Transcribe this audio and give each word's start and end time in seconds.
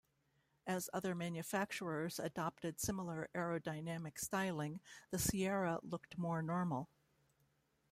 As 0.65 0.89
other 0.93 1.13
manufacturers 1.13 2.17
adopted 2.17 2.79
similar 2.81 3.29
aerodynamic 3.35 4.17
styling, 4.17 4.79
the 5.11 5.19
Sierra 5.19 5.77
looked 5.83 6.17
more 6.17 6.41
normal. 6.41 6.89